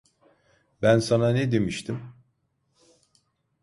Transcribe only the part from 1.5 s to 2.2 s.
demiştim?